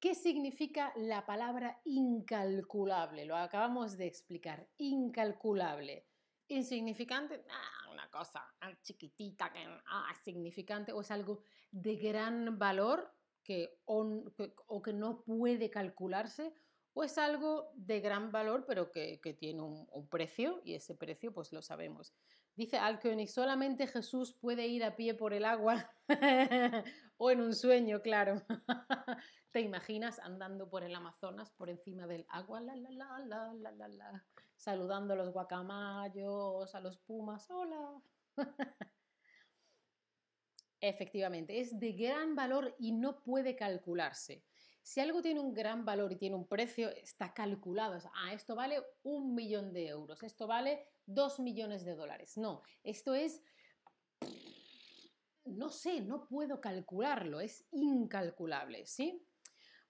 ¿qué 0.00 0.14
significa 0.14 0.92
la 0.96 1.26
palabra 1.26 1.80
incalculable? 1.84 3.26
Lo 3.26 3.36
acabamos 3.36 3.96
de 3.96 4.06
explicar. 4.06 4.66
Incalculable. 4.78 6.06
Insignificante, 6.48 7.44
ah, 7.48 7.90
una 7.92 8.10
cosa 8.10 8.44
chiquitita 8.82 9.52
que 9.52 9.64
ah, 9.86 10.12
significante 10.24 10.92
o 10.92 11.00
es 11.02 11.10
algo 11.10 11.42
de 11.70 11.94
gran 11.96 12.58
valor 12.58 13.14
que, 13.44 13.78
o, 13.84 14.82
que 14.82 14.92
no 14.92 15.22
puede 15.22 15.70
calcularse 15.70 16.52
o 16.92 17.04
es 17.04 17.18
algo 17.18 17.70
de 17.74 18.00
gran 18.00 18.32
valor 18.32 18.64
pero 18.66 18.90
que, 18.90 19.20
tiene 19.38 19.62
un, 19.62 19.86
un, 19.92 20.08
precio 20.08 20.60
y 20.64 20.74
ese 20.74 20.94
precio 20.96 21.32
pues 21.32 21.52
lo 21.52 21.62
sabemos. 21.62 22.12
Dice 22.60 22.76
Alkönig, 22.76 23.30
solamente 23.30 23.86
Jesús 23.86 24.34
puede 24.34 24.66
ir 24.66 24.84
a 24.84 24.94
pie 24.94 25.14
por 25.14 25.32
el 25.32 25.46
agua 25.46 25.90
o 27.16 27.30
en 27.30 27.40
un 27.40 27.54
sueño, 27.54 28.02
claro. 28.02 28.42
¿Te 29.50 29.62
imaginas 29.62 30.18
andando 30.18 30.68
por 30.68 30.84
el 30.84 30.94
Amazonas, 30.94 31.50
por 31.52 31.70
encima 31.70 32.06
del 32.06 32.26
agua, 32.28 32.60
saludando 34.56 35.14
a 35.14 35.16
los 35.16 35.32
guacamayos, 35.32 36.74
a 36.74 36.80
los 36.80 36.98
pumas, 36.98 37.50
hola? 37.50 37.98
Efectivamente, 40.82 41.60
es 41.60 41.80
de 41.80 41.92
gran 41.92 42.34
valor 42.34 42.76
y 42.78 42.92
no 42.92 43.22
puede 43.22 43.56
calcularse. 43.56 44.44
Si 44.82 45.00
algo 45.00 45.22
tiene 45.22 45.40
un 45.40 45.52
gran 45.52 45.84
valor 45.84 46.12
y 46.12 46.16
tiene 46.16 46.36
un 46.36 46.46
precio, 46.46 46.90
está 46.90 47.32
calculado. 47.32 47.98
Ah, 48.14 48.32
esto 48.32 48.54
vale 48.54 48.82
un 49.02 49.34
millón 49.34 49.72
de 49.72 49.88
euros, 49.88 50.22
esto 50.22 50.46
vale 50.46 50.86
dos 51.06 51.38
millones 51.40 51.84
de 51.84 51.94
dólares. 51.94 52.36
No, 52.36 52.62
esto 52.82 53.14
es, 53.14 53.42
no 55.44 55.70
sé, 55.70 56.00
no 56.00 56.26
puedo 56.26 56.60
calcularlo, 56.60 57.40
es 57.40 57.66
incalculable, 57.72 58.86
¿sí? 58.86 59.26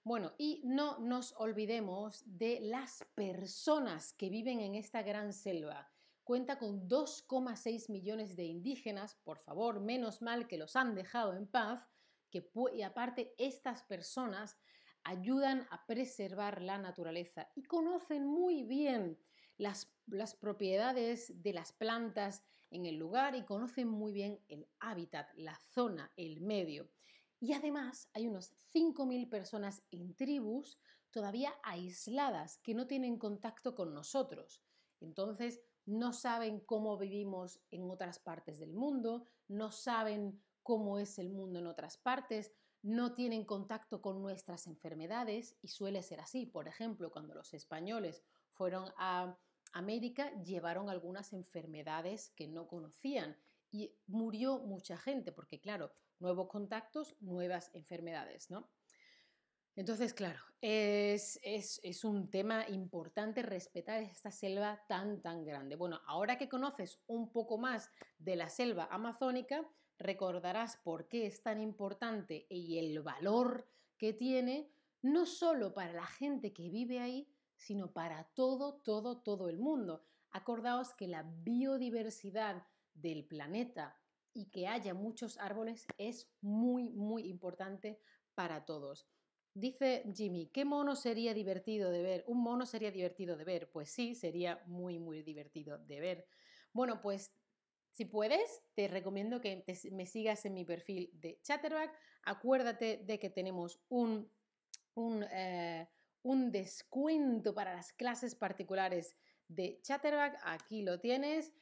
Bueno, 0.03 0.33
y 0.37 0.61
no 0.63 0.97
nos 0.97 1.33
olvidemos 1.37 2.23
de 2.25 2.59
las 2.59 3.05
personas 3.13 4.13
que 4.13 4.29
viven 4.29 4.59
en 4.59 4.73
esta 4.73 5.03
gran 5.03 5.31
selva. 5.31 5.91
Cuenta 6.23 6.57
con 6.57 6.87
2,6 6.87 7.91
millones 7.91 8.35
de 8.35 8.45
indígenas, 8.45 9.15
por 9.23 9.37
favor, 9.37 9.79
menos 9.79 10.21
mal 10.21 10.47
que 10.47 10.57
los 10.57 10.75
han 10.75 10.95
dejado 10.95 11.33
en 11.33 11.45
paz, 11.45 11.87
que, 12.31 12.49
y 12.73 12.81
aparte 12.81 13.35
estas 13.37 13.83
personas 13.83 14.57
ayudan 15.03 15.67
a 15.71 15.85
preservar 15.85 16.61
la 16.61 16.77
naturaleza 16.77 17.49
y 17.55 17.63
conocen 17.63 18.25
muy 18.25 18.63
bien 18.63 19.17
las, 19.57 19.87
propiedades 20.39 21.41
de 21.41 21.53
las 21.53 21.71
plantas 21.71 22.43
en 22.71 22.85
el 22.85 22.95
lugar 22.95 23.35
y 23.35 23.45
conocen 23.45 23.87
muy 23.87 24.11
bien 24.11 24.39
el 24.47 24.67
hábitat, 24.79 25.29
la 25.35 25.55
zona, 25.55 26.11
el 26.17 26.41
medio. 26.41 26.89
Y 27.39 27.53
además 27.53 28.09
hay 28.13 28.27
unos 28.27 28.53
5.000 28.73 29.29
personas 29.29 29.83
en 29.91 30.15
tribus 30.15 30.79
todavía 31.11 31.53
aisladas 31.63 32.57
que 32.59 32.73
no 32.73 32.87
tienen 32.87 33.17
contacto 33.17 33.75
con 33.75 33.93
nosotros. 33.93 34.63
Entonces 34.99 35.61
no 35.85 36.13
saben 36.13 36.59
cómo 36.61 36.97
vivimos 36.97 37.59
en 37.71 37.89
otras 37.89 38.19
partes 38.19 38.59
del 38.59 38.73
mundo, 38.73 39.25
no 39.47 39.71
saben 39.71 40.41
cómo 40.63 40.99
es 40.99 41.19
el 41.19 41.29
mundo 41.29 41.59
en 41.59 41.67
otras 41.67 41.97
partes, 41.97 42.51
no 42.83 43.13
tienen 43.13 43.45
contacto 43.45 44.01
con 44.01 44.21
nuestras 44.21 44.67
enfermedades 44.67 45.55
y 45.61 45.67
suele 45.67 46.01
ser 46.03 46.19
así. 46.19 46.45
Por 46.45 46.67
ejemplo, 46.67 47.11
cuando 47.11 47.35
los 47.35 47.53
españoles 47.53 48.23
fueron 48.51 48.91
a 48.97 49.37
América, 49.73 50.31
llevaron 50.43 50.89
algunas 50.89 51.33
enfermedades 51.33 52.29
que 52.35 52.47
no 52.47 52.67
conocían 52.67 53.37
y 53.71 53.95
murió 54.07 54.59
mucha 54.59 54.97
gente 54.97 55.31
porque, 55.31 55.61
claro, 55.61 55.93
nuevos 56.19 56.49
contactos, 56.49 57.15
nuevas 57.19 57.69
enfermedades, 57.73 58.49
¿no? 58.49 58.69
Entonces, 59.75 60.13
claro, 60.13 60.39
es, 60.59 61.39
es, 61.43 62.03
un 62.03 62.29
tema 62.29 62.67
importante 62.67 63.41
respetar 63.41 64.03
esta 64.03 64.29
selva 64.29 64.83
tan, 64.89 65.21
tan 65.21 65.45
grande. 65.45 65.77
Bueno, 65.77 66.01
ahora 66.07 66.37
que 66.37 66.49
conoces 66.49 66.99
un 67.07 67.31
poco 67.31 67.57
más 67.57 67.89
de 68.19 68.35
la 68.35 68.49
selva 68.49 68.89
amazónica, 68.91 69.65
recordarás 70.01 70.77
por 70.77 71.07
qué 71.07 71.25
es 71.25 71.41
tan 71.43 71.61
importante 71.61 72.47
y 72.49 72.79
el 72.79 73.01
valor 73.01 73.67
que 73.97 74.13
tiene, 74.13 74.71
no 75.01 75.25
solo 75.25 75.73
para 75.73 75.93
la 75.93 76.05
gente 76.05 76.53
que 76.53 76.69
vive 76.69 76.99
ahí, 76.99 77.31
sino 77.55 77.93
para 77.93 78.23
todo, 78.33 78.81
todo, 78.81 79.21
todo 79.21 79.49
el 79.49 79.59
mundo. 79.59 80.03
Acordaos 80.31 80.93
que 80.93 81.07
la 81.07 81.23
biodiversidad 81.23 82.67
del 82.93 83.25
planeta 83.25 83.97
y 84.33 84.49
que 84.49 84.67
haya 84.67 84.93
muchos 84.93 85.37
árboles 85.37 85.85
es 85.97 86.31
muy, 86.41 86.89
muy 86.89 87.27
importante 87.27 87.99
para 88.33 88.65
todos. 88.65 89.07
Dice 89.53 90.03
Jimmy, 90.15 90.47
¿qué 90.47 90.63
mono 90.63 90.95
sería 90.95 91.33
divertido 91.33 91.91
de 91.91 92.01
ver? 92.01 92.23
Un 92.27 92.41
mono 92.41 92.65
sería 92.65 92.91
divertido 92.91 93.35
de 93.35 93.43
ver. 93.43 93.69
Pues 93.69 93.89
sí, 93.89 94.15
sería 94.15 94.63
muy, 94.65 94.97
muy 94.97 95.23
divertido 95.23 95.77
de 95.77 95.99
ver. 95.99 96.27
Bueno, 96.71 97.01
pues 97.01 97.35
si 97.91 98.05
puedes, 98.05 98.63
te 98.73 98.87
recomiendo 98.87 99.41
que 99.41 99.65
me 99.91 100.05
sigas 100.05 100.45
en 100.45 100.53
mi 100.53 100.63
perfil 100.63 101.09
de 101.13 101.39
Chatterback. 101.43 101.93
Acuérdate 102.23 103.01
de 103.03 103.19
que 103.19 103.29
tenemos 103.29 103.81
un, 103.89 104.31
un, 104.95 105.23
eh, 105.31 105.87
un 106.23 106.51
descuento 106.51 107.53
para 107.53 107.75
las 107.75 107.91
clases 107.91 108.33
particulares 108.35 109.15
de 109.49 109.79
Chatterback. 109.81 110.39
Aquí 110.43 110.83
lo 110.83 110.99
tienes. 110.99 111.53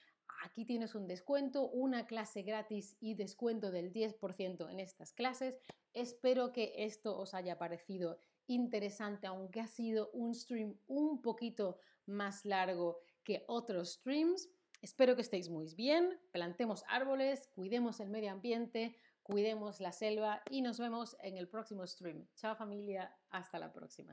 Aquí 0.44 0.66
tienes 0.66 0.96
un 0.96 1.08
descuento, 1.08 1.68
una 1.70 2.06
clase 2.06 2.44
gratis 2.44 2.96
y 3.00 3.16
descuento 3.16 3.72
del 3.72 3.92
10% 3.92 4.70
en 4.70 4.80
estas 4.80 5.12
clases. 5.12 5.58
Espero 5.94 6.54
que 6.54 6.74
esto 6.78 7.18
os 7.18 7.34
haya 7.34 7.58
parecido 7.58 8.20
interesante, 8.48 9.28
aunque 9.28 9.62
ha 9.62 9.68
sido 9.68 10.12
un 10.12 10.34
stream 10.34 10.78
un 10.88 11.22
poquito 11.22 11.80
más 12.06 12.46
largo 12.46 13.00
que 13.24 13.44
otros 13.48 13.94
streams. 13.94 14.50
Espero 14.82 15.16
que 15.16 15.22
estéis 15.22 15.50
muy 15.50 15.76
bien, 15.76 16.18
plantemos 16.32 16.86
árboles, 16.88 17.50
cuidemos 17.54 18.00
el 18.00 18.10
medio 18.10 18.32
ambiente, 18.32 18.96
cuidemos 19.24 19.82
la 19.82 19.92
selva 19.92 20.42
y 20.50 20.62
nos 20.62 20.80
vemos 20.80 21.18
en 21.22 21.36
el 21.36 21.50
próximo 21.50 21.86
stream. 21.86 22.26
Chao 22.36 22.56
familia, 22.56 23.14
hasta 23.30 23.60
la 23.60 23.74
próxima. 23.74 24.08